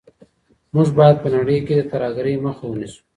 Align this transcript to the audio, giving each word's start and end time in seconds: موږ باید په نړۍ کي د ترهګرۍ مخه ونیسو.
موږ 0.73 0.87
باید 0.97 1.17
په 1.23 1.27
نړۍ 1.35 1.57
کي 1.65 1.73
د 1.77 1.81
ترهګرۍ 1.91 2.35
مخه 2.45 2.63
ونیسو. 2.67 3.01